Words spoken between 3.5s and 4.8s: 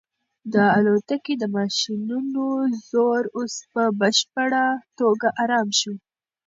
په بشپړه